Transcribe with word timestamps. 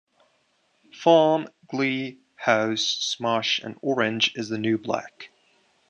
Farm", 0.91 1.47
"Glee", 1.67 2.17
"House", 2.37 2.81
"Smash", 2.81 3.59
and 3.59 3.77
"Orange 3.83 4.31
Is 4.35 4.49
the 4.49 4.57
New 4.57 4.79
Black". 4.79 5.29